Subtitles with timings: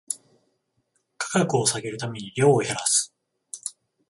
[1.19, 3.13] 価格を下げるために量を減らす